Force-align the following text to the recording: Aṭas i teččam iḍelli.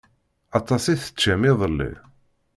Aṭas 0.57 0.83
i 0.87 0.95
teččam 1.03 1.41
iḍelli. 1.51 1.91